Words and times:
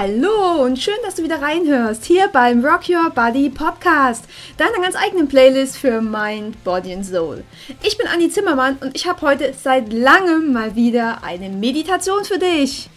Hallo 0.00 0.62
und 0.62 0.78
schön, 0.78 0.94
dass 1.04 1.16
du 1.16 1.24
wieder 1.24 1.42
reinhörst 1.42 2.04
hier 2.04 2.28
beim 2.28 2.64
Rock 2.64 2.88
Your 2.88 3.10
Body 3.10 3.50
Podcast, 3.50 4.26
deiner 4.56 4.80
ganz 4.80 4.94
eigenen 4.94 5.26
Playlist 5.26 5.76
für 5.76 6.00
Mind, 6.00 6.62
Body 6.62 6.94
and 6.94 7.04
Soul. 7.04 7.42
Ich 7.82 7.98
bin 7.98 8.06
Anni 8.06 8.30
Zimmermann 8.30 8.76
und 8.80 8.94
ich 8.94 9.08
habe 9.08 9.20
heute 9.22 9.52
seit 9.60 9.92
langem 9.92 10.52
mal 10.52 10.76
wieder 10.76 11.24
eine 11.24 11.48
Meditation 11.48 12.24
für 12.24 12.38
dich. 12.38 12.88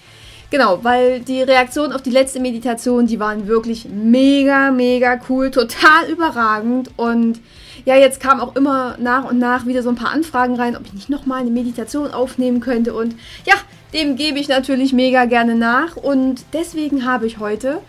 Genau, 0.52 0.84
weil 0.84 1.22
die 1.22 1.42
Reaktionen 1.42 1.92
auf 1.92 2.04
die 2.04 2.12
letzte 2.12 2.40
Meditation, 2.40 3.08
die 3.08 3.20
waren 3.20 3.48
wirklich 3.48 3.88
mega, 3.90 4.70
mega 4.70 5.20
cool, 5.28 5.50
total 5.50 6.08
überragend 6.08 6.92
und 6.98 7.40
ja, 7.84 7.96
jetzt 7.96 8.20
kamen 8.20 8.42
auch 8.42 8.56
immer 8.56 8.96
nach 9.00 9.24
und 9.28 9.40
nach 9.40 9.66
wieder 9.66 9.82
so 9.82 9.90
ein 9.90 9.96
paar 9.96 10.12
Anfragen 10.12 10.56
rein, 10.56 10.78
ob 10.78 10.86
ich 10.86 10.94
nicht 10.94 11.10
nochmal 11.10 11.40
eine 11.40 11.50
Meditation 11.50 12.12
aufnehmen 12.12 12.60
könnte 12.60 12.94
und 12.94 13.16
ja, 13.48 13.56
dem 13.94 14.16
gebe 14.16 14.40
ich 14.40 14.48
natürlich 14.48 14.94
mega 14.94 15.26
gerne 15.26 15.56
nach 15.56 15.96
und 15.96 16.46
deswegen 16.54 17.06
habe 17.06 17.28
ich 17.28 17.40
heute 17.40 17.80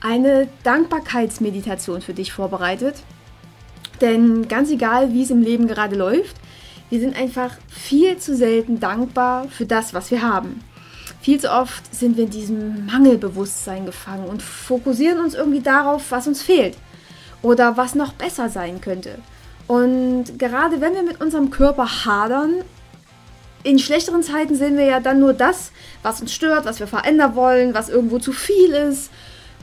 eine 0.00 0.48
Dankbarkeitsmeditation 0.64 2.02
für 2.02 2.14
dich 2.14 2.32
vorbereitet. 2.32 2.96
Denn 4.00 4.48
ganz 4.48 4.70
egal, 4.70 5.12
wie 5.12 5.22
es 5.22 5.30
im 5.30 5.42
Leben 5.42 5.68
gerade 5.68 5.94
läuft, 5.94 6.36
wir 6.90 7.00
sind 7.00 7.16
einfach 7.16 7.52
viel 7.68 8.18
zu 8.18 8.36
selten 8.36 8.80
dankbar 8.80 9.48
für 9.48 9.64
das, 9.64 9.94
was 9.94 10.10
wir 10.10 10.22
haben. 10.22 10.60
Viel 11.20 11.40
zu 11.40 11.52
oft 11.52 11.94
sind 11.94 12.16
wir 12.16 12.24
in 12.24 12.30
diesem 12.30 12.86
Mangelbewusstsein 12.86 13.86
gefangen 13.86 14.26
und 14.26 14.42
fokussieren 14.42 15.20
uns 15.20 15.34
irgendwie 15.34 15.60
darauf, 15.60 16.10
was 16.10 16.26
uns 16.26 16.42
fehlt 16.42 16.76
oder 17.42 17.76
was 17.76 17.94
noch 17.94 18.12
besser 18.12 18.48
sein 18.48 18.80
könnte. 18.80 19.18
Und 19.68 20.38
gerade 20.38 20.80
wenn 20.80 20.94
wir 20.94 21.04
mit 21.04 21.20
unserem 21.20 21.50
Körper 21.50 22.04
hadern, 22.04 22.56
in 23.62 23.78
schlechteren 23.78 24.22
Zeiten 24.22 24.54
sehen 24.54 24.76
wir 24.76 24.84
ja 24.84 25.00
dann 25.00 25.20
nur 25.20 25.32
das, 25.32 25.72
was 26.02 26.20
uns 26.20 26.32
stört, 26.32 26.64
was 26.64 26.80
wir 26.80 26.86
verändern 26.86 27.34
wollen, 27.34 27.74
was 27.74 27.88
irgendwo 27.88 28.18
zu 28.18 28.32
viel 28.32 28.72
ist. 28.72 29.10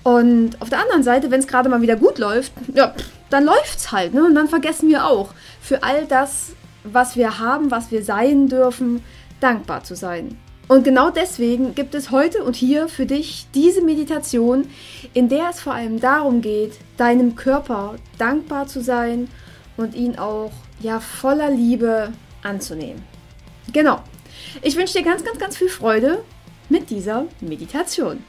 Und 0.04 0.62
auf 0.62 0.70
der 0.70 0.82
anderen 0.82 1.04
Seite, 1.04 1.30
wenn 1.32 1.42
es 1.42 1.48
gerade 1.48 1.70
mal 1.70 1.82
wieder 1.82 1.98
gut 1.98 2.18
läuft, 2.18 2.54
ja, 2.74 2.94
dann 3.30 3.44
läuft's 3.44 3.92
halt. 3.92 4.14
Ne? 4.14 4.24
Und 4.24 4.36
dann 4.36 4.48
vergessen 4.48 4.90
wir 4.90 5.06
auch, 5.06 5.34
für 5.62 5.84
all 5.84 6.06
das, 6.06 6.54
was 6.84 7.16
wir 7.16 7.40
haben, 7.40 7.72
was 7.72 7.92
wir 7.92 8.04
sein 8.04 8.48
dürfen, 8.48 9.04
dankbar 9.42 9.84
zu 9.84 9.96
sein. 9.96 10.38
Und 10.70 10.84
genau 10.84 11.10
deswegen 11.10 11.74
gibt 11.74 11.96
es 11.96 12.12
heute 12.12 12.44
und 12.44 12.56
hier 12.56 12.88
für 12.88 13.08
dich 13.08 13.48
diese 13.56 13.82
Meditation, 13.84 14.70
in 15.14 15.28
der 15.28 15.50
es 15.50 15.60
vor 15.62 15.74
allem 15.74 16.00
darum 16.00 16.42
geht, 16.42 16.74
deinem 16.96 17.36
Körper 17.36 17.96
dankbar 18.20 18.68
zu 18.68 18.82
sein 18.82 19.30
und 19.78 19.96
ihn 19.96 20.20
auch 20.20 20.52
ja 20.80 21.00
voller 21.00 21.50
Liebe 21.50 22.14
anzunehmen. 22.44 23.09
Genau. 23.72 24.02
Ich 24.62 24.76
wünsche 24.76 24.98
dir 24.98 25.04
ganz, 25.04 25.24
ganz, 25.24 25.38
ganz 25.38 25.58
viel 25.58 25.70
Freude 25.70 26.24
mit 26.70 26.90
dieser 26.90 27.28
Meditation. 27.42 28.24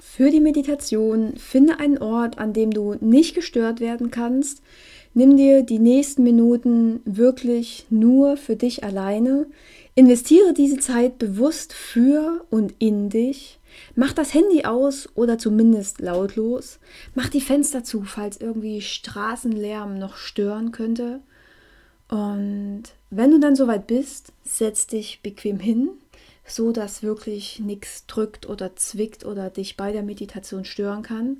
Für 0.00 0.30
die 0.30 0.40
Meditation 0.40 1.34
finde 1.36 1.78
einen 1.78 1.98
Ort, 1.98 2.38
an 2.38 2.54
dem 2.54 2.70
du 2.70 2.94
nicht 3.00 3.34
gestört 3.34 3.80
werden 3.80 4.10
kannst. 4.10 4.62
Nimm 5.12 5.36
dir 5.36 5.62
die 5.62 5.78
nächsten 5.78 6.22
Minuten 6.22 7.00
wirklich 7.04 7.86
nur 7.90 8.38
für 8.38 8.56
dich 8.56 8.82
alleine. 8.82 9.46
Investiere 9.98 10.52
diese 10.52 10.78
Zeit 10.78 11.16
bewusst 11.16 11.72
für 11.72 12.44
und 12.50 12.74
in 12.78 13.08
dich. 13.08 13.58
Mach 13.94 14.12
das 14.12 14.34
Handy 14.34 14.66
aus 14.66 15.08
oder 15.14 15.38
zumindest 15.38 16.02
lautlos. 16.02 16.80
Mach 17.14 17.30
die 17.30 17.40
Fenster 17.40 17.82
zu, 17.82 18.02
falls 18.02 18.36
irgendwie 18.36 18.82
Straßenlärm 18.82 19.98
noch 19.98 20.18
stören 20.18 20.70
könnte. 20.70 21.20
Und 22.08 22.82
wenn 23.08 23.30
du 23.30 23.40
dann 23.40 23.56
soweit 23.56 23.86
bist, 23.86 24.34
setz 24.44 24.86
dich 24.86 25.20
bequem 25.22 25.58
hin, 25.58 25.88
so 26.46 26.72
dass 26.72 27.02
wirklich 27.02 27.60
nichts 27.60 28.04
drückt 28.04 28.46
oder 28.46 28.76
zwickt 28.76 29.24
oder 29.24 29.48
dich 29.48 29.78
bei 29.78 29.92
der 29.92 30.02
Meditation 30.02 30.66
stören 30.66 31.02
kann. 31.02 31.38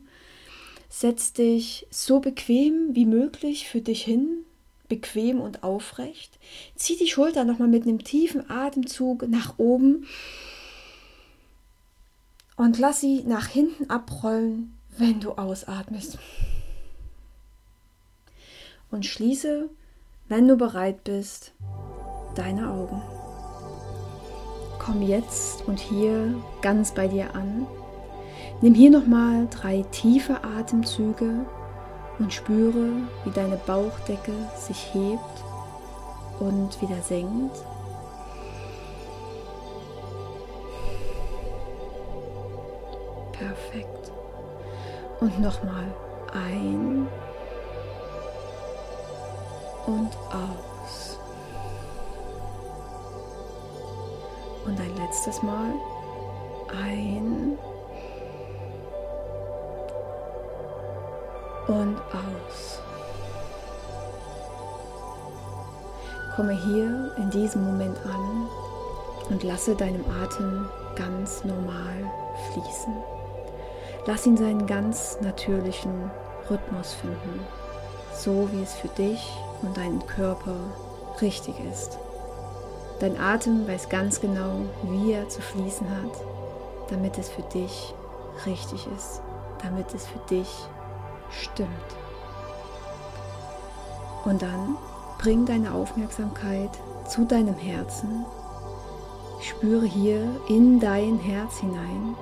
Setz 0.89 1.35
dich 1.35 1.87
so 1.91 2.21
bequem 2.21 2.95
wie 2.95 3.05
möglich 3.05 3.69
für 3.69 3.83
dich 3.83 4.03
hin, 4.03 4.47
bequem 4.89 5.41
und 5.41 5.63
aufrecht. 5.63 6.39
Zieh 6.75 6.97
die 6.97 7.09
Schulter 7.09 7.45
nochmal 7.45 7.69
mit 7.69 7.85
einem 7.85 8.05
tiefen 8.05 8.49
Atemzug 8.51 9.29
nach 9.29 9.55
oben 9.59 10.07
und 12.57 12.79
lass 12.79 13.01
sie 13.01 13.23
nach 13.25 13.47
hinten 13.47 13.91
abrollen, 13.91 14.77
wenn 14.97 15.21
du 15.21 15.33
ausatmest. 15.33 16.19
Und 18.91 19.05
schließe, 19.05 19.69
wenn 20.29 20.49
du 20.49 20.57
bereit 20.57 21.05
bist, 21.05 21.53
deine 22.35 22.71
Augen. 22.71 23.03
Komm 24.79 25.03
jetzt 25.03 25.67
und 25.67 25.81
hier 25.81 26.35
ganz 26.63 26.95
bei 26.95 27.09
dir 27.09 27.35
an. 27.35 27.67
Nimm 28.63 28.75
hier 28.75 28.91
nochmal 28.91 29.49
drei 29.51 29.83
tiefe 29.91 30.43
Atemzüge 30.45 31.45
und 32.19 32.33
spüre, 32.33 32.91
wie 33.25 33.31
deine 33.31 33.57
Bauchdecke 33.57 34.33
sich 34.57 34.95
hebt 34.95 35.45
und 36.41 36.81
wieder 36.81 37.01
senkt. 37.03 37.57
Perfekt. 43.33 44.13
Und 45.21 45.41
nochmal 45.41 45.85
ein 46.33 47.09
und 49.87 50.17
aus. 50.31 51.19
Und 54.65 54.81
ein 54.81 54.97
letztes 54.97 55.43
Mal 55.43 55.73
ein 56.83 57.59
und 61.81 61.97
aus. 62.13 62.81
Komme 66.35 66.53
hier 66.53 67.13
in 67.17 67.31
diesem 67.31 67.65
Moment 67.65 67.97
an 68.05 68.49
und 69.31 69.43
lasse 69.43 69.75
deinem 69.75 70.05
Atem 70.23 70.69
ganz 70.95 71.45
normal 71.45 72.11
fließen. 72.53 72.95
Lass 74.07 74.27
ihn 74.27 74.37
seinen 74.37 74.67
ganz 74.67 75.19
natürlichen 75.21 76.11
Rhythmus 76.49 76.95
finden, 76.95 77.41
so 78.15 78.49
wie 78.53 78.63
es 78.63 78.75
für 78.75 78.89
dich 78.89 79.33
und 79.63 79.77
deinen 79.77 80.05
Körper 80.07 80.57
richtig 81.21 81.55
ist. 81.73 81.99
Dein 83.01 83.19
Atem 83.19 83.67
weiß 83.67 83.89
ganz 83.89 84.21
genau, 84.21 84.61
wie 84.85 85.13
er 85.13 85.29
zu 85.29 85.43
fließen 85.43 85.89
hat, 85.91 86.21
damit 86.91 87.19
es 87.19 87.29
für 87.29 87.43
dich 87.43 87.95
richtig 88.47 88.87
ist, 88.97 89.21
damit 89.63 89.93
es 89.93 90.07
für 90.07 90.21
dich 90.31 90.49
stimmt. 91.31 91.71
Und 94.25 94.43
dann 94.43 94.77
bring 95.19 95.47
deine 95.47 95.73
Aufmerksamkeit 95.73 96.71
zu 97.09 97.25
deinem 97.25 97.55
Herzen. 97.55 98.25
Spüre 99.41 99.87
hier 99.87 100.29
in 100.49 100.81
dein 100.81 101.19
Herz 101.19 101.59
hinein 101.59 102.17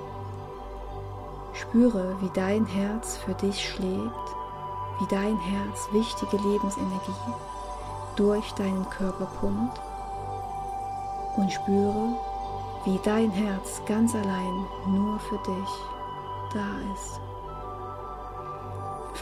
Spüre, 1.55 2.17
wie 2.21 2.31
dein 2.35 2.67
Herz 2.67 3.17
für 3.17 3.35
dich 3.35 3.69
schlägt, 3.69 4.35
wie 4.99 5.07
dein 5.09 5.39
Herz 5.39 5.89
wichtige 5.93 6.37
Lebensenergie 6.37 7.13
durch 8.17 8.53
deinen 8.53 8.89
Körper 8.91 9.27
pumpt 9.41 9.81
und 11.37 11.53
spüre, 11.53 12.17
wie 12.85 12.99
dein 13.05 13.31
Herz 13.31 13.81
ganz 13.87 14.15
allein 14.15 14.67
nur 14.87 15.19
für 15.21 15.39
dich 15.39 15.69
da 16.53 16.93
ist. 16.93 17.21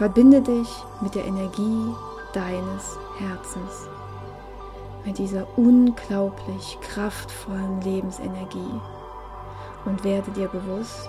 Verbinde 0.03 0.43
dich 0.43 0.69
mit 1.01 1.15
der 1.15 1.27
Energie 1.27 1.95
deines 2.33 2.99
Herzens, 3.19 3.89
mit 5.05 5.17
dieser 5.17 5.47
unglaublich 5.57 6.77
kraftvollen 6.81 7.81
Lebensenergie 7.83 8.81
und 9.85 10.03
werde 10.03 10.33
dir 10.33 10.49
bewusst, 10.49 11.09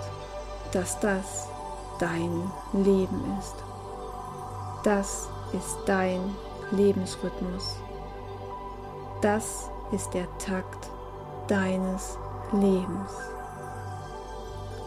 dass 0.70 1.00
das 1.00 1.48
dein 1.98 2.52
Leben 2.72 3.36
ist. 3.40 3.56
Das 4.84 5.28
ist 5.52 5.76
dein 5.86 6.20
Lebensrhythmus. 6.70 7.74
Das 9.20 9.70
ist 9.90 10.14
der 10.14 10.28
Takt 10.38 10.88
deines 11.48 12.16
Lebens. 12.52 13.10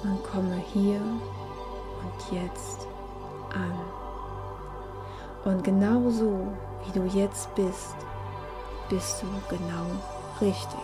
Und 0.01 0.23
komme 0.23 0.63
hier 0.71 1.01
und 1.01 2.31
jetzt 2.31 2.86
an. 3.57 5.51
Und 5.51 5.63
genau 5.63 6.09
so, 6.09 6.47
wie 6.85 6.99
du 6.99 7.05
jetzt 7.05 7.53
bist, 7.55 7.95
bist 8.89 9.21
du 9.21 9.27
genau 9.49 9.85
richtig. 10.41 10.79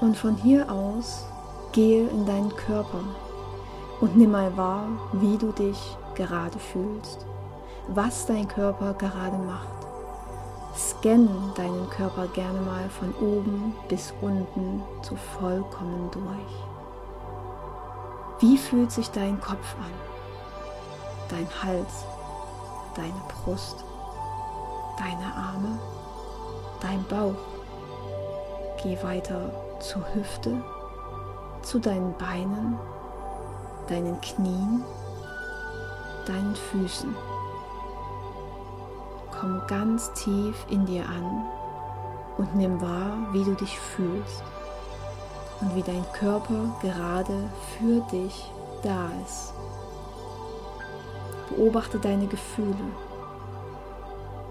Und 0.00 0.16
von 0.16 0.36
hier 0.36 0.70
aus 0.70 1.26
gehe 1.72 2.08
in 2.08 2.26
deinen 2.26 2.54
Körper 2.54 3.00
und 4.00 4.16
nimm 4.16 4.32
mal 4.32 4.56
wahr, 4.56 4.86
wie 5.12 5.38
du 5.38 5.52
dich 5.52 5.96
gerade 6.14 6.58
fühlst, 6.58 7.26
was 7.88 8.26
dein 8.26 8.48
Körper 8.48 8.94
gerade 8.94 9.36
macht. 9.38 9.68
Scanne 10.76 11.28
deinen 11.56 11.88
Körper 11.90 12.26
gerne 12.28 12.60
mal 12.60 12.88
von 12.88 13.14
oben 13.20 13.74
bis 13.88 14.12
unten 14.20 14.82
so 15.02 15.14
vollkommen 15.38 16.10
durch. 16.10 16.54
Wie 18.40 18.58
fühlt 18.58 18.90
sich 18.90 19.10
dein 19.10 19.40
Kopf 19.40 19.76
an? 19.78 20.13
Dein 21.28 21.48
Hals, 21.62 22.04
deine 22.94 23.22
Brust, 23.28 23.84
deine 24.98 25.34
Arme, 25.34 25.78
dein 26.80 27.04
Bauch. 27.04 27.40
Geh 28.82 29.02
weiter 29.02 29.50
zur 29.80 30.02
Hüfte, 30.14 30.62
zu 31.62 31.78
deinen 31.78 32.14
Beinen, 32.18 32.78
deinen 33.88 34.20
Knien, 34.20 34.84
deinen 36.26 36.54
Füßen 36.54 37.14
komm 39.44 39.60
ganz 39.66 40.12
tief 40.14 40.54
in 40.70 40.86
dir 40.86 41.04
an 41.06 41.44
und 42.38 42.54
nimm 42.56 42.80
wahr, 42.80 43.16
wie 43.32 43.44
du 43.44 43.54
dich 43.54 43.78
fühlst 43.78 44.42
und 45.60 45.74
wie 45.74 45.82
dein 45.82 46.04
Körper 46.12 46.74
gerade 46.80 47.50
für 47.78 48.00
dich 48.10 48.50
da 48.82 49.08
ist. 49.24 49.53
Beobachte 51.48 51.98
deine 51.98 52.26
Gefühle. 52.26 52.76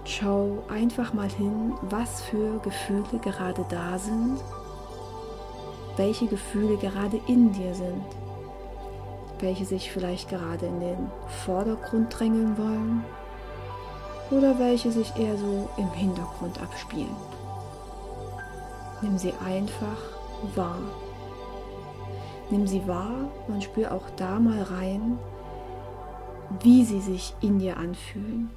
Schau 0.05 0.63
einfach 0.67 1.13
mal 1.13 1.29
hin, 1.29 1.73
was 1.81 2.21
für 2.21 2.59
Gefühle 2.59 3.19
gerade 3.21 3.65
da 3.69 3.97
sind, 3.97 4.39
welche 5.95 6.27
Gefühle 6.27 6.77
gerade 6.77 7.19
in 7.27 7.51
dir 7.53 7.73
sind, 7.73 8.05
welche 9.39 9.65
sich 9.65 9.91
vielleicht 9.91 10.29
gerade 10.29 10.65
in 10.65 10.79
den 10.79 11.11
Vordergrund 11.45 12.17
drängeln 12.17 12.57
wollen 12.57 13.05
oder 14.31 14.57
welche 14.59 14.91
sich 14.91 15.15
eher 15.15 15.37
so 15.37 15.69
im 15.77 15.91
Hintergrund 15.91 16.61
abspielen. 16.61 17.15
Nimm 19.01 19.17
sie 19.17 19.33
einfach 19.45 19.97
wahr. 20.55 20.79
Nimm 22.49 22.67
sie 22.67 22.87
wahr 22.87 23.29
und 23.47 23.63
spür 23.63 23.91
auch 23.91 24.09
da 24.15 24.39
mal 24.39 24.61
rein, 24.63 25.17
wie 26.61 26.85
sie 26.85 27.01
sich 27.01 27.33
in 27.41 27.59
dir 27.59 27.77
anfühlen, 27.77 28.49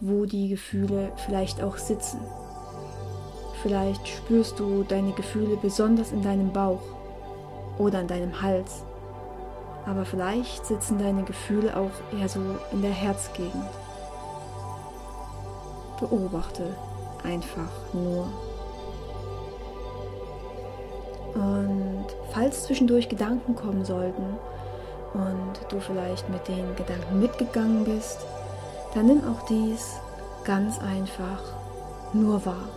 wo 0.00 0.24
die 0.24 0.48
Gefühle 0.48 1.12
vielleicht 1.24 1.62
auch 1.62 1.76
sitzen. 1.76 2.20
Vielleicht 3.62 4.06
spürst 4.06 4.58
du 4.58 4.82
deine 4.82 5.12
Gefühle 5.12 5.56
besonders 5.56 6.12
in 6.12 6.22
deinem 6.22 6.52
Bauch 6.52 6.82
oder 7.78 8.00
in 8.00 8.08
deinem 8.08 8.42
Hals. 8.42 8.84
Aber 9.86 10.04
vielleicht 10.04 10.66
sitzen 10.66 10.98
deine 10.98 11.22
Gefühle 11.22 11.76
auch 11.76 11.90
eher 12.18 12.28
so 12.28 12.40
in 12.72 12.82
der 12.82 12.90
Herzgegend. 12.90 13.70
Beobachte 16.00 16.74
einfach 17.24 17.70
nur. 17.92 18.28
Und 21.34 22.06
falls 22.32 22.64
zwischendurch 22.64 23.08
Gedanken 23.08 23.54
kommen 23.54 23.84
sollten 23.84 24.24
und 25.16 25.72
du 25.72 25.80
vielleicht 25.80 26.28
mit 26.28 26.46
den 26.46 26.76
Gedanken 26.76 27.20
mitgegangen 27.20 27.84
bist, 27.84 28.26
dann 28.94 29.06
nimm 29.06 29.22
auch 29.28 29.44
dies 29.46 29.96
ganz 30.44 30.78
einfach 30.78 31.42
nur 32.12 32.44
wahr. 32.44 32.68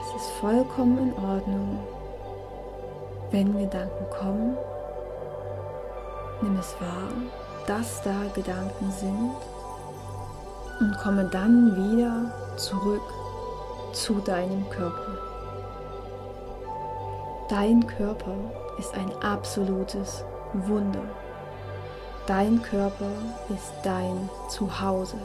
Es 0.00 0.22
ist 0.22 0.30
vollkommen 0.40 0.98
in 0.98 1.24
Ordnung, 1.24 1.78
wenn 3.30 3.58
Gedanken 3.58 4.06
kommen. 4.18 4.56
Nimm 6.42 6.58
es 6.58 6.74
wahr, 6.80 7.12
dass 7.66 8.02
da 8.02 8.14
Gedanken 8.34 8.90
sind 8.90 9.32
und 10.80 10.98
komme 10.98 11.28
dann 11.30 11.76
wieder 11.76 12.32
zurück 12.56 13.02
zu 13.92 14.14
deinem 14.20 14.68
Körper. 14.68 15.18
Dein 17.48 17.86
Körper 17.86 18.34
ist 18.78 18.92
ein 18.94 19.10
absolutes 19.22 20.24
Wunder. 20.68 21.02
Dein 22.26 22.62
Körper 22.62 23.10
ist 23.48 23.72
dein 23.82 24.28
Zuhause. 24.48 25.18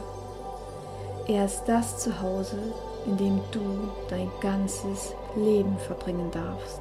Er 1.26 1.44
ist 1.44 1.64
das 1.66 1.98
Zuhause, 1.98 2.58
in 3.06 3.16
dem 3.16 3.40
du 3.50 3.88
dein 4.08 4.30
ganzes 4.40 5.14
Leben 5.36 5.76
verbringen 5.78 6.30
darfst. 6.30 6.80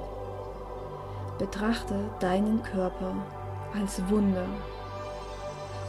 Betrachte 1.37 1.95
deinen 2.19 2.61
Körper 2.63 3.15
als 3.79 4.01
Wunder 4.09 4.45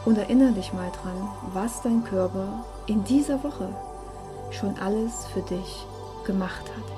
und 0.05 0.17
erinnere 0.17 0.53
dich 0.53 0.73
mal 0.73 0.91
dran, 1.01 1.29
was 1.53 1.81
dein 1.81 2.03
Körper 2.03 2.65
in 2.87 3.03
dieser 3.03 3.43
Woche 3.43 3.69
schon 4.51 4.77
alles 4.79 5.25
für 5.27 5.41
dich 5.41 5.85
gemacht 6.25 6.69
hat. 6.75 6.93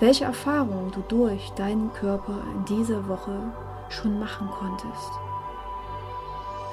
Welche 0.00 0.24
Erfahrungen 0.24 0.90
du 0.92 1.00
durch 1.08 1.50
deinen 1.52 1.92
Körper 1.94 2.38
in 2.54 2.64
dieser 2.66 3.08
Woche 3.08 3.38
schon 3.88 4.18
machen 4.18 4.48
konntest. 4.50 5.10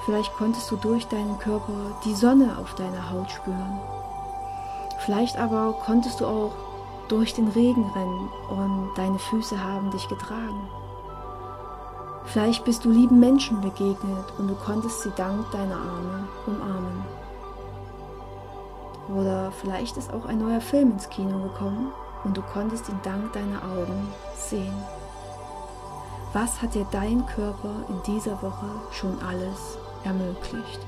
Vielleicht 0.05 0.33
konntest 0.35 0.69
du 0.69 0.75
durch 0.75 1.07
deinen 1.07 1.39
Körper 1.39 1.73
die 2.03 2.13
Sonne 2.13 2.57
auf 2.57 2.75
deiner 2.75 3.09
Haut 3.09 3.31
spüren. 3.31 3.79
Vielleicht 4.99 5.37
aber 5.37 5.73
konntest 5.85 6.19
du 6.19 6.25
auch 6.25 6.53
durch 7.07 7.33
den 7.33 7.47
Regen 7.49 7.89
rennen 7.95 8.29
und 8.49 8.91
deine 8.95 9.19
Füße 9.19 9.61
haben 9.63 9.91
dich 9.91 10.07
getragen. 10.09 10.69
Vielleicht 12.25 12.63
bist 12.63 12.85
du 12.85 12.89
lieben 12.89 13.19
Menschen 13.19 13.61
begegnet 13.61 14.25
und 14.37 14.47
du 14.47 14.55
konntest 14.55 15.01
sie 15.01 15.11
dank 15.15 15.49
deiner 15.51 15.75
Arme 15.75 16.27
umarmen. 16.47 17.05
Oder 19.09 19.51
vielleicht 19.51 19.97
ist 19.97 20.13
auch 20.13 20.25
ein 20.25 20.39
neuer 20.39 20.61
Film 20.61 20.91
ins 20.91 21.09
Kino 21.09 21.37
gekommen 21.39 21.91
und 22.23 22.35
du 22.35 22.41
konntest 22.41 22.87
ihn 22.89 22.99
dank 23.03 23.33
deiner 23.33 23.61
Augen 23.63 24.07
sehen. 24.35 24.73
Was 26.33 26.63
hat 26.63 26.73
dir 26.73 26.87
dein 26.89 27.27
Körper 27.27 27.85
in 27.89 28.01
dieser 28.11 28.41
Woche 28.41 28.65
schon 28.91 29.15
alles 29.21 29.77
ermöglicht? 30.03 30.79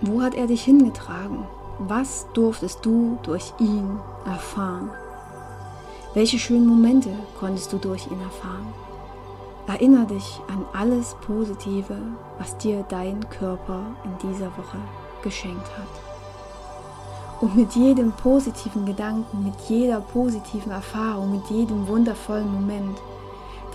Wo 0.00 0.22
hat 0.22 0.34
er 0.34 0.46
dich 0.46 0.64
hingetragen? 0.64 1.44
Was 1.80 2.26
durftest 2.32 2.78
du 2.82 3.18
durch 3.22 3.52
ihn 3.58 3.98
erfahren? 4.24 4.90
Welche 6.14 6.38
schönen 6.38 6.66
Momente 6.66 7.10
konntest 7.38 7.74
du 7.74 7.76
durch 7.76 8.06
ihn 8.10 8.18
erfahren? 8.22 8.72
Erinnere 9.66 10.06
dich 10.06 10.40
an 10.48 10.64
alles 10.72 11.14
Positive, 11.26 11.98
was 12.38 12.56
dir 12.56 12.86
dein 12.88 13.28
Körper 13.28 13.82
in 14.04 14.30
dieser 14.30 14.46
Woche 14.46 14.78
geschenkt 15.22 15.68
hat. 15.76 17.42
Und 17.42 17.54
mit 17.54 17.72
jedem 17.74 18.12
positiven 18.12 18.86
Gedanken, 18.86 19.44
mit 19.44 19.60
jeder 19.68 20.00
positiven 20.00 20.72
Erfahrung, 20.72 21.32
mit 21.32 21.50
jedem 21.50 21.86
wundervollen 21.86 22.50
Moment, 22.50 22.96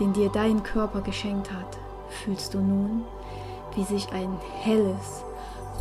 den 0.02 0.14
dir 0.14 0.30
dein 0.30 0.64
Körper 0.64 1.02
geschenkt 1.02 1.54
hat, 1.54 1.78
fühlst 2.10 2.56
du 2.56 2.60
nun, 2.60 3.04
wie 3.76 3.84
sich 3.84 4.12
ein 4.12 4.38
helles, 4.60 5.24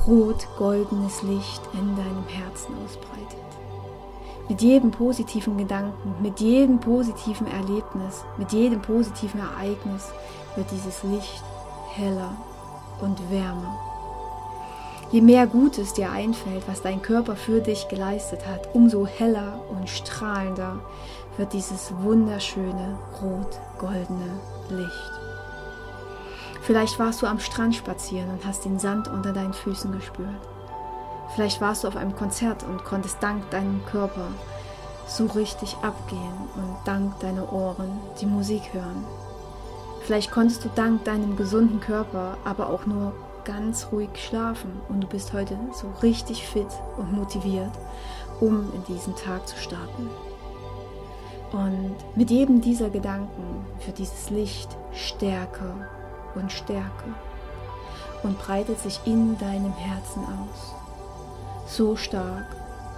rot-goldenes 0.07 1.23
Licht 1.23 1.63
in 1.73 1.97
deinem 1.97 2.27
Herzen 2.29 2.75
ausbreitet. 2.85 3.39
Mit 4.49 4.61
jedem 4.61 4.91
positiven 4.91 5.57
Gedanken, 5.57 6.15
mit 6.21 6.39
jedem 6.41 6.81
positiven 6.81 7.47
Erlebnis, 7.47 8.25
mit 8.37 8.53
jedem 8.53 8.83
positiven 8.83 9.41
Ereignis 9.41 10.11
wird 10.55 10.71
dieses 10.71 11.03
Licht 11.05 11.43
heller 11.95 12.33
und 13.01 13.19
wärmer. 13.31 13.79
Je 15.13 15.23
mehr 15.23 15.47
Gutes 15.47 15.95
dir 15.95 16.11
einfällt, 16.13 16.69
was 16.69 16.83
dein 16.83 17.01
Körper 17.01 17.37
für 17.37 17.61
dich 17.61 17.89
geleistet 17.89 18.47
hat, 18.47 18.75
umso 18.75 19.07
heller 19.07 19.61
und 19.71 19.89
strahlender 19.89 20.81
wird 21.41 21.55
dieses 21.55 21.91
wunderschöne 22.03 22.99
rot-goldene 23.23 24.39
Licht. 24.69 25.13
Vielleicht 26.61 26.99
warst 26.99 27.23
du 27.23 27.27
am 27.27 27.41
Strand 27.41 27.75
spazieren 27.75 28.29
und 28.29 28.45
hast 28.45 28.67
den 28.67 28.79
Sand 28.79 29.09
unter 29.09 29.33
deinen 29.33 29.55
Füßen 29.55 29.91
gespürt. 29.91 30.29
Vielleicht 31.35 31.63
warst 31.63 31.83
du 31.83 31.89
auf 31.89 31.97
einem 31.97 32.15
Konzert 32.15 32.63
und 32.65 32.85
konntest 32.85 33.23
dank 33.23 33.49
deinem 33.51 33.81
Körper 33.87 34.27
so 35.07 35.25
richtig 35.29 35.79
abgehen 35.81 36.35
und 36.57 36.77
dank 36.85 37.19
deiner 37.21 37.51
Ohren 37.51 37.99
die 38.21 38.27
Musik 38.27 38.75
hören. 38.75 39.07
Vielleicht 40.03 40.31
konntest 40.31 40.63
du 40.67 40.69
dank 40.75 41.05
deinem 41.05 41.37
gesunden 41.39 41.81
Körper 41.81 42.37
aber 42.45 42.69
auch 42.69 42.85
nur 42.85 43.15
ganz 43.47 43.87
ruhig 43.93 44.11
schlafen 44.17 44.83
und 44.91 45.01
du 45.01 45.09
bist 45.09 45.33
heute 45.33 45.59
so 45.73 45.91
richtig 46.03 46.47
fit 46.47 46.69
und 46.99 47.15
motiviert, 47.15 47.73
um 48.41 48.71
in 48.75 48.85
diesen 48.95 49.17
Tag 49.17 49.49
zu 49.49 49.57
starten. 49.57 50.11
Und 51.53 51.97
mit 52.15 52.31
jedem 52.31 52.61
dieser 52.61 52.91
Gedanken 52.91 53.65
wird 53.85 53.99
dieses 53.99 54.31
Licht 54.31 54.77
stärker 54.93 55.75
und 56.35 56.53
stärker 56.53 57.15
und 58.23 58.39
breitet 58.39 58.79
sich 58.79 59.01
in 59.05 59.37
deinem 59.39 59.73
Herzen 59.73 60.23
aus 60.23 60.75
so 61.71 61.95
stark, 61.95 62.45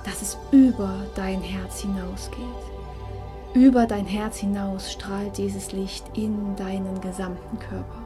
dass 0.04 0.22
es 0.22 0.38
über 0.50 1.06
dein 1.14 1.42
Herz 1.42 1.80
hinausgeht. 1.80 2.40
Über 3.54 3.86
dein 3.86 4.06
Herz 4.06 4.38
hinaus 4.38 4.90
strahlt 4.90 5.36
dieses 5.36 5.72
Licht 5.72 6.04
in 6.14 6.56
deinen 6.56 7.00
gesamten 7.02 7.58
Körper. 7.58 8.02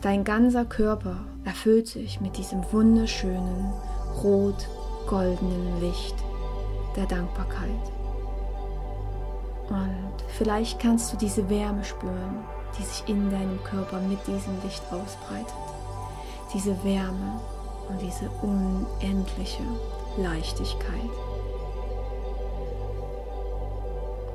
Dein 0.00 0.24
ganzer 0.24 0.64
Körper 0.64 1.18
erfüllt 1.44 1.88
sich 1.88 2.20
mit 2.20 2.38
diesem 2.38 2.62
wunderschönen, 2.72 3.72
rot, 4.22 4.68
goldenen 5.06 5.80
Licht 5.80 6.14
der 6.96 7.06
Dankbarkeit. 7.06 7.97
Und 9.70 10.24
vielleicht 10.28 10.80
kannst 10.80 11.12
du 11.12 11.16
diese 11.16 11.48
Wärme 11.50 11.84
spüren, 11.84 12.44
die 12.78 12.82
sich 12.82 13.08
in 13.08 13.30
deinem 13.30 13.62
Körper 13.64 14.00
mit 14.00 14.26
diesem 14.26 14.60
Licht 14.62 14.82
ausbreitet. 14.90 15.54
Diese 16.54 16.82
Wärme 16.84 17.40
und 17.88 18.00
diese 18.00 18.30
unendliche 18.42 19.62
Leichtigkeit. 20.16 21.10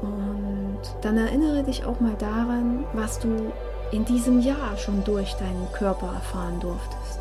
Und 0.02 0.82
dann 1.02 1.18
erinnere 1.18 1.64
dich 1.64 1.86
auch 1.86 2.00
mal 2.00 2.16
daran, 2.20 2.86
was 2.94 3.20
du 3.20 3.52
in 3.92 4.06
diesem 4.06 4.42
Jahr 4.42 4.78
schon 4.78 5.04
durch 5.04 5.34
deinen 5.36 5.68
Körper 5.72 6.08
erfahren 6.08 6.60
durftest. 6.60 7.20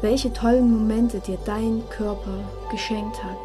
Welche 0.00 0.32
tollen 0.32 0.72
Momente 0.72 1.20
dir 1.20 1.38
dein 1.44 1.82
Körper 1.90 2.38
geschenkt 2.70 3.22
hat. 3.22 3.36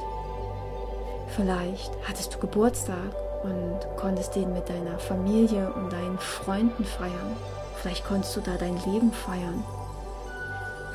Vielleicht 1.35 1.91
hattest 2.07 2.33
du 2.33 2.39
Geburtstag 2.39 3.13
und 3.45 3.79
konntest 3.97 4.35
den 4.35 4.53
mit 4.53 4.67
deiner 4.67 4.97
Familie 4.97 5.71
und 5.73 5.93
deinen 5.93 6.17
Freunden 6.17 6.83
feiern. 6.83 7.37
Vielleicht 7.75 8.05
konntest 8.05 8.35
du 8.35 8.41
da 8.41 8.55
dein 8.57 8.77
Leben 8.91 9.11
feiern. 9.11 9.63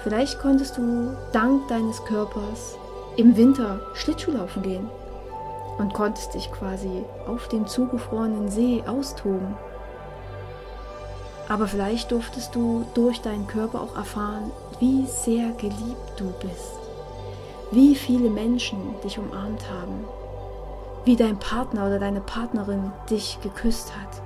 Vielleicht 0.02 0.40
konntest 0.40 0.76
du 0.76 1.16
dank 1.32 1.68
deines 1.68 2.04
Körpers 2.04 2.76
im 3.16 3.36
Winter 3.36 3.80
Schlittschuhlaufen 3.94 4.62
gehen 4.62 4.88
und 5.78 5.94
konntest 5.94 6.34
dich 6.34 6.50
quasi 6.50 7.04
auf 7.26 7.48
dem 7.48 7.66
zugefrorenen 7.66 8.48
See 8.48 8.82
austoben. 8.86 9.56
Aber 11.48 11.66
vielleicht 11.66 12.10
durftest 12.12 12.54
du 12.54 12.84
durch 12.94 13.20
deinen 13.20 13.46
Körper 13.46 13.82
auch 13.82 13.96
erfahren, 13.96 14.50
wie 14.78 15.04
sehr 15.06 15.50
geliebt 15.52 16.12
du 16.16 16.32
bist, 16.40 16.78
wie 17.70 17.94
viele 17.94 18.30
Menschen 18.30 18.78
dich 19.04 19.18
umarmt 19.18 19.68
haben, 19.70 20.04
wie 21.04 21.16
dein 21.16 21.38
Partner 21.38 21.86
oder 21.86 21.98
deine 21.98 22.20
Partnerin 22.20 22.92
dich 23.08 23.38
geküsst 23.42 23.92
hat. 23.96 24.22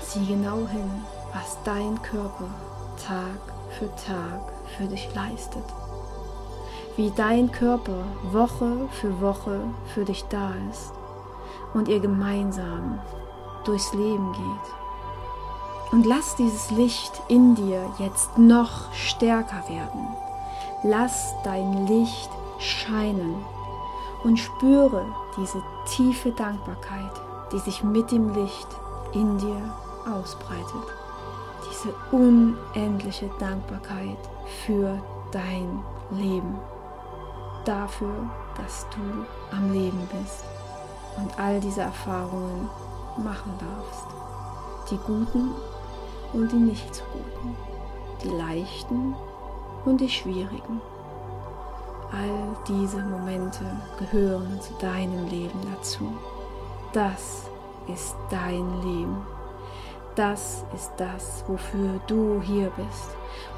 Sieh 0.00 0.26
genau 0.26 0.66
hin, 0.66 0.90
was 1.32 1.56
dein 1.64 2.00
Körper 2.02 2.48
Tag 3.06 3.54
für 3.78 3.88
Tag 3.96 4.52
für 4.76 4.84
dich 4.84 5.08
leistet. 5.14 5.64
Wie 6.96 7.10
dein 7.10 7.50
Körper 7.50 8.04
Woche 8.32 8.88
für 8.90 9.20
Woche 9.20 9.60
für 9.94 10.04
dich 10.04 10.24
da 10.28 10.52
ist 10.70 10.92
und 11.72 11.88
ihr 11.88 12.00
gemeinsam 12.00 12.98
durchs 13.64 13.92
Leben 13.94 14.32
geht. 14.32 15.92
Und 15.92 16.06
lass 16.06 16.36
dieses 16.36 16.70
Licht 16.70 17.20
in 17.28 17.54
dir 17.54 17.82
jetzt 17.98 18.38
noch 18.38 18.92
stärker 18.92 19.62
werden. 19.68 20.08
Lass 20.82 21.34
dein 21.42 21.86
Licht 21.86 22.30
scheinen 22.58 23.44
und 24.24 24.38
spüre 24.38 25.06
diese 25.36 25.62
tiefe 25.86 26.30
Dankbarkeit, 26.32 27.20
die 27.52 27.58
sich 27.58 27.82
mit 27.82 28.10
dem 28.10 28.32
Licht 28.34 28.68
in 29.12 29.38
dir 29.38 29.74
ausbreitet. 30.10 30.86
Diese 31.68 31.94
unendliche 32.10 33.30
Dankbarkeit 33.38 34.18
für 34.64 35.00
dein 35.30 35.82
Leben. 36.10 36.58
Dafür, 37.64 38.30
dass 38.56 38.86
du 38.90 39.56
am 39.56 39.72
Leben 39.72 40.08
bist 40.20 40.44
und 41.16 41.38
all 41.38 41.60
diese 41.60 41.82
Erfahrungen 41.82 42.68
machen 43.18 43.52
darfst. 43.58 44.06
Die 44.90 44.98
guten 45.06 45.50
und 46.32 46.50
die 46.50 46.56
nicht 46.56 46.94
so 46.94 47.02
guten. 47.12 47.56
Die 48.22 48.28
leichten 48.28 49.14
und 49.84 50.00
die 50.00 50.08
schwierigen. 50.08 50.80
All 52.12 52.56
diese 52.66 52.98
Momente 52.98 53.64
gehören 53.98 54.60
zu 54.60 54.72
deinem 54.80 55.28
Leben 55.28 55.60
dazu. 55.74 56.12
Das 56.92 57.48
ist 57.86 58.16
dein 58.30 58.82
Leben. 58.82 59.16
Das 60.16 60.64
ist 60.74 60.90
das, 60.96 61.44
wofür 61.46 62.00
du 62.08 62.42
hier 62.42 62.70
bist, 62.76 63.10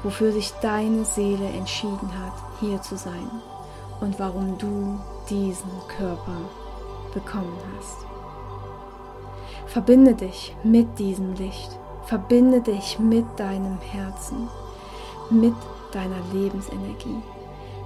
wofür 0.03 0.31
sich 0.31 0.51
deine 0.61 1.03
Seele 1.03 1.47
entschieden 1.47 2.11
hat, 2.23 2.33
hier 2.59 2.79
zu 2.81 2.95
sein 2.95 3.29
und 4.01 4.19
warum 4.19 4.57
du 4.59 4.99
diesen 5.29 5.71
Körper 5.97 6.37
bekommen 7.11 7.57
hast. 7.75 8.05
Verbinde 9.65 10.13
dich 10.13 10.55
mit 10.63 10.99
diesem 10.99 11.33
Licht, 11.33 11.79
verbinde 12.05 12.61
dich 12.61 12.99
mit 12.99 13.25
deinem 13.37 13.79
Herzen, 13.79 14.47
mit 15.31 15.55
deiner 15.91 16.21
Lebensenergie 16.31 17.21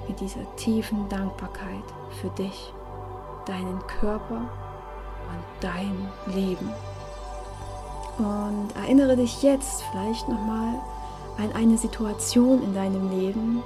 mit 0.07 0.19
dieser 0.19 0.55
tiefen 0.55 1.07
Dankbarkeit 1.09 1.83
für 2.21 2.29
dich, 2.29 2.73
deinen 3.45 3.79
Körper 3.99 4.41
und 4.41 5.43
dein 5.61 6.07
Leben. 6.33 6.69
Und 8.17 8.69
erinnere 8.75 9.15
dich 9.15 9.43
jetzt 9.43 9.83
vielleicht 9.83 10.27
nochmal 10.27 10.73
an 11.37 11.51
eine 11.53 11.77
Situation 11.77 12.63
in 12.63 12.73
deinem 12.73 13.09
Leben, 13.11 13.61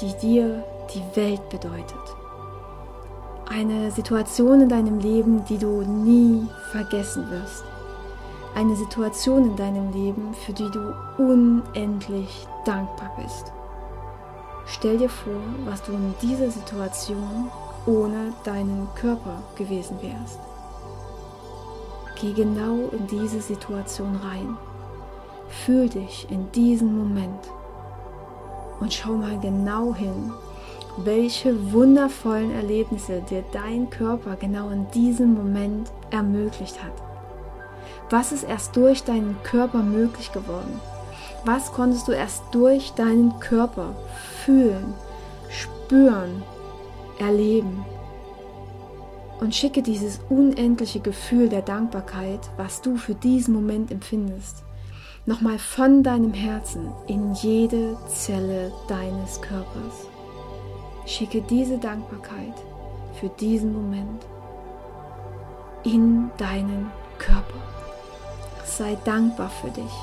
die 0.00 0.12
dir 0.18 0.64
die 0.94 1.16
Welt 1.16 1.48
bedeutet. 1.48 1.94
Eine 3.48 3.90
Situation 3.90 4.62
in 4.62 4.68
deinem 4.68 4.98
Leben, 4.98 5.44
die 5.44 5.58
du 5.58 5.82
nie 5.82 6.46
vergessen 6.72 7.30
wirst. 7.30 7.64
Eine 8.54 8.76
Situation 8.76 9.44
in 9.44 9.56
deinem 9.56 9.92
Leben, 9.92 10.34
für 10.34 10.52
die 10.52 10.70
du 10.70 10.94
unendlich 11.18 12.46
dankbar 12.64 13.12
bist. 13.22 13.52
Stell 14.70 14.98
dir 14.98 15.08
vor, 15.08 15.40
was 15.64 15.82
du 15.82 15.92
in 15.92 16.14
dieser 16.20 16.50
Situation 16.50 17.50
ohne 17.86 18.34
deinen 18.44 18.86
Körper 18.94 19.42
gewesen 19.56 19.96
wärst. 20.02 20.38
Geh 22.20 22.32
genau 22.32 22.88
in 22.92 23.06
diese 23.06 23.40
Situation 23.40 24.16
rein. 24.16 24.56
Fühl 25.48 25.88
dich 25.88 26.26
in 26.30 26.52
diesem 26.52 26.98
Moment 26.98 27.48
und 28.80 28.92
schau 28.92 29.12
mal 29.12 29.38
genau 29.40 29.94
hin, 29.94 30.32
welche 30.98 31.72
wundervollen 31.72 32.50
Erlebnisse 32.50 33.22
dir 33.22 33.44
dein 33.52 33.88
Körper 33.88 34.36
genau 34.36 34.68
in 34.68 34.90
diesem 34.90 35.34
Moment 35.34 35.90
ermöglicht 36.10 36.82
hat. 36.82 36.92
Was 38.10 38.32
ist 38.32 38.44
erst 38.44 38.76
durch 38.76 39.02
deinen 39.04 39.36
Körper 39.44 39.82
möglich 39.82 40.30
geworden? 40.32 40.80
Was 41.50 41.72
konntest 41.72 42.06
du 42.06 42.12
erst 42.12 42.42
durch 42.52 42.92
deinen 42.92 43.40
Körper 43.40 43.96
fühlen, 44.44 44.92
spüren, 45.48 46.42
erleben? 47.18 47.86
Und 49.40 49.54
schicke 49.54 49.80
dieses 49.80 50.20
unendliche 50.28 51.00
Gefühl 51.00 51.48
der 51.48 51.62
Dankbarkeit, 51.62 52.40
was 52.58 52.82
du 52.82 52.98
für 52.98 53.14
diesen 53.14 53.54
Moment 53.54 53.90
empfindest, 53.90 54.62
nochmal 55.24 55.58
von 55.58 56.02
deinem 56.02 56.34
Herzen 56.34 56.92
in 57.06 57.32
jede 57.32 57.96
Zelle 58.08 58.70
deines 58.86 59.40
Körpers. 59.40 60.06
Schicke 61.06 61.40
diese 61.40 61.78
Dankbarkeit 61.78 62.62
für 63.18 63.30
diesen 63.40 63.72
Moment 63.72 64.26
in 65.82 66.30
deinen 66.36 66.90
Körper. 67.18 67.62
Sei 68.66 68.98
dankbar 69.06 69.48
für 69.48 69.70
dich 69.70 69.94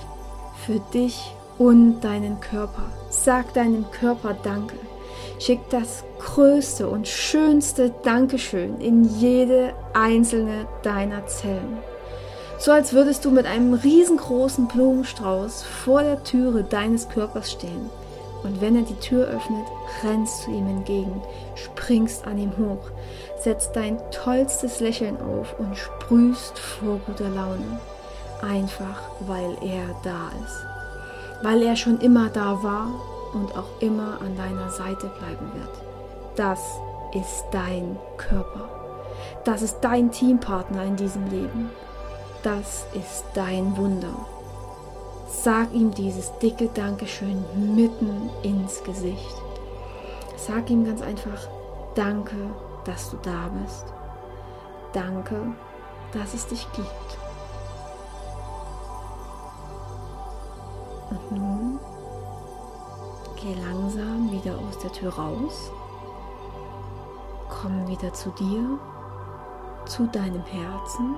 für 0.66 0.80
dich 0.94 1.34
und 1.58 2.02
deinen 2.02 2.40
Körper. 2.40 2.84
Sag 3.10 3.54
deinem 3.54 3.90
Körper 3.92 4.36
Danke. 4.44 4.76
Schick 5.40 5.60
das 5.70 6.04
größte 6.20 6.88
und 6.88 7.08
schönste 7.08 7.94
Dankeschön 8.04 8.80
in 8.80 9.04
jede 9.20 9.74
einzelne 9.94 10.68
deiner 10.82 11.26
Zellen. 11.28 11.78
So 12.58 12.72
als 12.72 12.94
würdest 12.94 13.26
du 13.26 13.32
mit 13.32 13.46
einem 13.46 13.74
riesengroßen 13.74 14.68
Blumenstrauß 14.68 15.64
vor 15.64 16.04
der 16.04 16.24
Türe 16.24 16.64
deines 16.64 17.10
Körpers 17.10 17.52
stehen. 17.52 17.90
Und 18.44 18.62
wenn 18.62 18.76
er 18.76 18.84
die 18.84 19.00
Tür 19.00 19.28
öffnet, 19.28 19.66
rennst 20.04 20.46
du 20.46 20.52
ihm 20.52 20.68
entgegen, 20.68 21.22
springst 21.56 22.26
an 22.26 22.38
ihm 22.38 22.52
hoch, 22.58 22.92
setzt 23.40 23.76
dein 23.76 23.98
tollstes 24.12 24.80
Lächeln 24.80 25.18
auf 25.20 25.60
und 25.60 25.76
sprühst 25.76 26.58
vor 26.58 27.00
guter 27.08 27.30
Laune 27.30 27.80
einfach 28.42 29.02
weil 29.22 29.58
er 29.62 29.88
da 30.04 30.30
ist. 30.44 30.66
Weil 31.42 31.62
er 31.64 31.76
schon 31.76 32.00
immer 32.00 32.30
da 32.30 32.64
war 32.64 32.88
und 33.34 33.56
auch 33.58 33.82
immer 33.82 34.20
an 34.22 34.36
deiner 34.36 34.70
Seite 34.70 35.08
bleiben 35.20 35.52
wird. 35.54 35.70
Das 36.36 36.60
ist 37.14 37.46
dein 37.52 37.98
Körper. 38.18 38.70
Das 39.44 39.62
ist 39.62 39.80
dein 39.82 40.12
Teampartner 40.12 40.84
in 40.84 40.96
diesem 40.96 41.26
Leben. 41.30 41.70
Das 42.44 42.86
ist 42.94 43.26
dein 43.34 43.76
Wunder. 43.78 44.14
Sag 45.28 45.74
ihm 45.74 45.92
dieses 45.92 46.38
dicke 46.40 46.70
Dankeschön 46.74 47.44
mitten 47.76 48.30
ins 48.44 48.84
Gesicht. 48.84 49.36
Sag 50.36 50.70
ihm 50.70 50.86
ganz 50.86 51.02
einfach, 51.02 51.48
danke, 51.96 52.36
dass 52.86 53.10
du 53.10 53.18
da 53.18 53.50
bist. 53.62 53.86
Danke, 54.94 55.36
dass 56.14 56.34
es 56.34 56.48
dich 56.48 56.68
gibt. 56.74 57.25
Geh 63.46 63.54
langsam 63.62 64.32
wieder 64.32 64.54
aus 64.58 64.80
der 64.80 64.92
Tür 64.92 65.14
raus 65.14 65.72
Komm 67.62 67.88
wieder 67.88 68.12
zu 68.14 68.30
dir, 68.32 68.80
zu 69.86 70.08
deinem 70.08 70.44
Herzen 70.44 71.16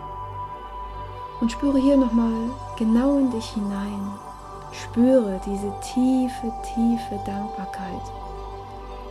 und 1.39 1.51
spüre 1.51 1.77
hier 1.77 1.97
nochmal 1.97 2.49
genau 2.77 3.17
in 3.17 3.31
dich 3.31 3.45
hinein. 3.49 4.11
Spüre 4.71 5.39
diese 5.45 5.73
tiefe, 5.81 6.53
tiefe 6.73 7.19
Dankbarkeit. 7.25 8.11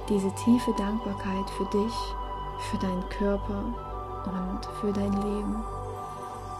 Diese 0.09 0.31
tiefe 0.33 0.73
Dankbarkeit 0.79 1.49
für 1.57 1.65
dich, 1.67 1.95
für 2.71 2.79
deinen 2.79 3.09
Körper 3.09 3.65
und 4.27 4.67
für 4.81 4.93
dein 4.93 5.13
Leben. 5.13 5.65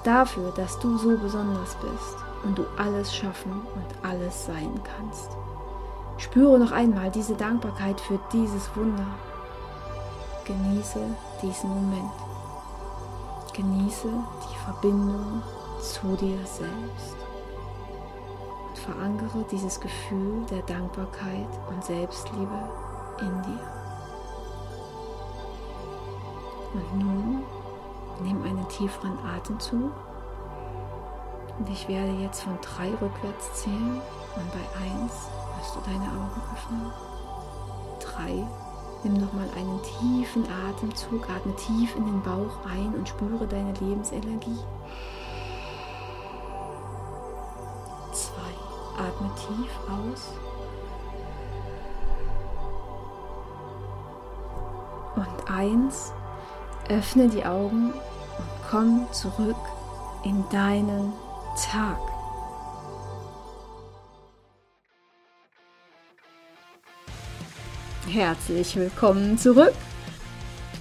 Dafür, 0.05 0.51
dass 0.53 0.79
du 0.79 0.97
so 0.97 1.17
besonders 1.17 1.75
bist 1.77 2.17
und 2.45 2.59
du 2.59 2.65
alles 2.77 3.15
schaffen 3.15 3.53
und 3.53 4.09
alles 4.09 4.47
sein 4.47 4.81
kannst. 4.83 5.37
Spüre 6.19 6.59
noch 6.59 6.73
einmal 6.73 7.11
diese 7.11 7.35
Dankbarkeit 7.35 8.01
für 8.01 8.19
dieses 8.33 8.75
Wunder. 8.77 9.07
Genieße 10.45 11.01
diesen 11.43 11.71
Moment. 11.71 12.13
Genieße 13.53 14.09
die 14.09 14.59
Verbindung 14.65 15.43
zu 15.81 16.17
dir 16.17 16.39
selbst. 16.45 17.17
Und 18.69 18.79
verankere 18.79 19.45
dieses 19.51 19.81
Gefühl 19.81 20.45
der 20.51 20.63
Dankbarkeit 20.63 21.49
und 21.69 21.85
Selbstliebe 21.85 22.69
in 23.21 23.43
dir. 23.43 23.61
Und 26.75 26.99
nun 26.99 27.43
nimm 28.23 28.43
einen 28.43 28.69
tieferen 28.69 29.19
Atemzug. 29.25 29.93
Und 31.59 31.71
ich 31.71 31.89
werde 31.89 32.13
jetzt 32.13 32.43
von 32.43 32.59
drei 32.61 32.91
rückwärts 32.91 33.63
zählen. 33.63 34.01
Und 34.37 34.53
bei 34.53 34.85
eins 34.85 35.13
wirst 35.57 35.75
du 35.75 35.81
deine 35.85 36.05
Augen 36.05 36.43
öffnen. 36.53 36.93
Drei. 38.01 38.47
Nimm 39.03 39.15
nochmal 39.15 39.49
einen 39.57 39.81
tiefen 39.83 40.45
Atemzug. 40.69 41.29
Atme 41.31 41.55
tief 41.57 41.97
in 41.97 42.05
den 42.05 42.23
Bauch 42.23 42.59
ein 42.71 42.95
und 42.95 43.09
spüre 43.09 43.47
deine 43.47 43.73
Lebensenergie. 43.75 44.59
Zwei. 48.13 49.03
Atme 49.03 49.31
tief 49.37 49.71
aus. 49.89 50.33
Und 55.17 55.51
eins. 55.51 56.13
Öffne 56.89 57.29
die 57.29 57.45
Augen 57.45 57.93
und 57.93 58.49
komm 58.71 59.07
zurück 59.11 59.57
in 60.23 60.45
deinen 60.51 61.13
Tag. 61.57 61.97
Herzlich 68.09 68.77
willkommen 68.77 69.39
zurück. 69.39 69.73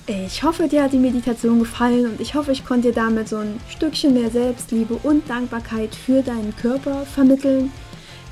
Ich 0.06 0.44
hoffe, 0.44 0.68
dir 0.68 0.84
hat 0.84 0.94
die 0.94 1.00
Meditation 1.00 1.60
gefallen 1.60 2.12
und 2.12 2.22
ich 2.22 2.36
hoffe, 2.36 2.52
ich 2.52 2.66
konnte 2.66 2.90
dir 2.90 2.94
damit 2.94 3.30
so 3.30 3.38
ein 3.38 3.60
Stückchen 3.70 4.14
mehr 4.14 4.30
Selbstliebe 4.30 4.96
und 5.02 5.30
Dankbarkeit 5.30 5.96
für 5.96 6.22
deinen 6.22 6.56
Körper 6.56 7.06
vermitteln, 7.06 7.72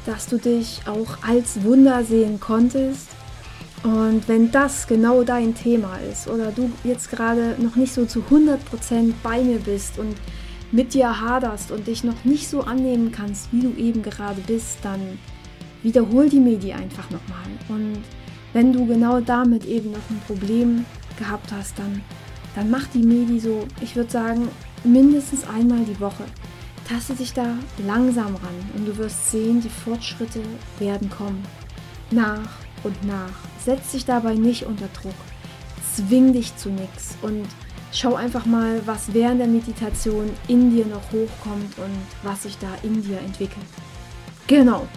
dass 0.06 0.28
du 0.28 0.38
dich 0.38 0.82
auch 0.86 1.18
als 1.28 1.64
Wunder 1.64 2.04
sehen 2.04 2.40
konntest 2.40 3.08
und 3.84 4.28
wenn 4.30 4.50
das 4.52 4.88
genau 4.88 5.24
dein 5.24 5.56
Thema 5.56 5.98
ist 6.10 6.30
oder 6.30 6.52
du 6.52 6.72
jetzt 6.84 7.10
gerade 7.10 7.56
noch 7.60 7.76
nicht 7.76 7.94
so 7.94 8.06
zu 8.06 8.22
100% 8.22 9.14
bei 9.22 9.42
mir 9.42 9.60
bist 9.60 9.98
und 9.98 10.16
mit 10.74 10.96
dir 10.96 11.22
haderst 11.22 11.72
und 11.72 11.88
dich 11.88 12.04
noch 12.04 12.26
nicht 12.26 12.50
so 12.50 12.62
annehmen 12.62 13.12
kannst, 13.12 13.54
wie 13.54 13.62
du 13.62 13.74
eben 13.78 14.02
gerade 14.02 14.42
bist, 14.42 14.80
dann 14.82 15.20
wiederhol 15.84 16.30
die 16.30 16.40
Medi 16.40 16.74
einfach 16.74 17.10
nochmal. 17.12 17.46
Und 17.70 18.00
wenn 18.54 18.74
du 18.74 18.86
genau 18.88 19.22
damit 19.22 19.66
eben 19.66 19.92
noch 19.92 20.10
ein 20.10 20.22
Problem 20.26 20.84
gehabt 21.20 21.52
hast, 21.52 21.78
dann, 21.78 22.02
dann 22.56 22.72
mach 22.72 22.88
die 22.88 23.04
Medi 23.04 23.40
so, 23.40 23.68
ich 23.82 23.96
würde 23.96 24.10
sagen, 24.10 24.48
mindestens 24.84 25.48
einmal 25.48 25.86
die 25.86 26.00
Woche. 26.00 26.24
Taste 26.90 27.14
dich 27.14 27.34
da 27.34 27.56
langsam 27.86 28.36
ran 28.36 28.72
und 28.76 28.88
du 28.88 28.98
wirst 28.98 29.32
sehen, 29.32 29.62
die 29.62 29.70
Fortschritte 29.70 30.42
werden 30.80 31.10
kommen. 31.10 31.44
Nach 32.10 32.50
und 32.84 33.06
nach. 33.06 33.32
Setz 33.64 33.92
dich 33.92 34.06
dabei 34.06 34.34
nicht 34.34 34.66
unter 34.66 34.88
Druck. 34.88 35.14
Zwing 35.96 36.34
dich 36.34 36.56
zu 36.58 36.70
nichts 36.70 37.16
und 37.22 37.46
schau 37.94 38.16
einfach 38.16 38.46
mal, 38.46 38.82
was 38.86 39.14
während 39.14 39.40
der 39.40 39.48
Meditation 39.48 40.30
in 40.48 40.72
dir 40.72 40.86
noch 40.86 41.12
hochkommt 41.12 41.78
und 41.78 42.06
was 42.24 42.44
sich 42.44 42.58
da 42.58 42.68
in 42.84 43.02
dir 43.04 43.20
entwickelt. 43.20 43.66
Genau. 44.48 44.88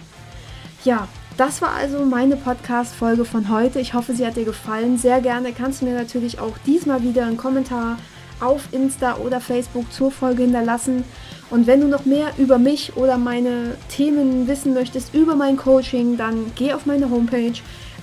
Ja, 0.83 1.07
das 1.37 1.61
war 1.61 1.71
also 1.73 2.03
meine 2.03 2.35
Podcast-Folge 2.35 3.23
von 3.23 3.49
heute. 3.49 3.79
Ich 3.79 3.93
hoffe, 3.93 4.13
sie 4.13 4.25
hat 4.25 4.35
dir 4.35 4.45
gefallen. 4.45 4.97
Sehr 4.97 5.21
gerne 5.21 5.53
kannst 5.53 5.81
du 5.81 5.85
mir 5.85 5.93
natürlich 5.93 6.39
auch 6.39 6.57
diesmal 6.65 7.03
wieder 7.03 7.25
einen 7.25 7.37
Kommentar 7.37 7.97
auf 8.39 8.67
Insta 8.71 9.17
oder 9.17 9.39
Facebook 9.39 9.91
zur 9.91 10.11
Folge 10.11 10.43
hinterlassen. 10.43 11.03
Und 11.49 11.67
wenn 11.67 11.81
du 11.81 11.87
noch 11.87 12.05
mehr 12.05 12.31
über 12.37 12.57
mich 12.57 12.97
oder 12.97 13.17
meine 13.17 13.75
Themen 13.89 14.47
wissen 14.47 14.73
möchtest, 14.73 15.13
über 15.13 15.35
mein 15.35 15.57
Coaching, 15.57 16.17
dann 16.17 16.51
geh 16.55 16.73
auf 16.73 16.85
meine 16.85 17.09
Homepage 17.09 17.53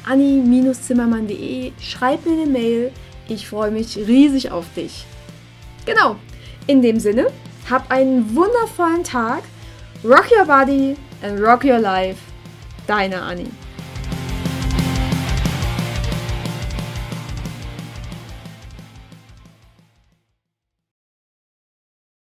anni-zimmermann.de, 0.09 1.73
schreib 1.81 2.27
mir 2.27 2.33
eine 2.33 2.47
Mail. 2.47 2.93
Ich 3.29 3.49
freue 3.49 3.71
mich 3.71 3.97
riesig 3.97 4.51
auf 4.51 4.67
dich. 4.75 5.07
Genau, 5.87 6.17
in 6.67 6.83
dem 6.83 7.01
Sinne, 7.01 7.29
hab 7.71 7.91
einen 7.91 8.35
wundervollen 8.35 9.05
Tag. 9.05 9.43
Rock 10.05 10.31
your 10.37 10.45
body 10.45 10.97
and 11.23 11.41
rock 11.41 11.65
your 11.65 11.79
life. 11.79 12.19
Deine 12.87 13.21
Anni. 13.23 13.47